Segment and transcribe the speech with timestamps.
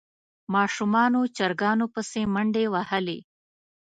[0.53, 3.19] ماشومانو چرګانو پسې منډې وهلې.